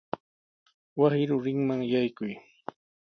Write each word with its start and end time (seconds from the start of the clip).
Wasi 0.99 1.23
rurinman 1.29 1.81
yaykuy. 1.91 2.33